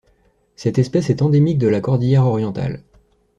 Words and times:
Cette 0.55 0.79
espèce 0.79 1.11
est 1.11 1.21
endémique 1.21 1.59
de 1.59 1.67
la 1.67 1.79
cordillère 1.79 2.25
Orientale. 2.25 2.81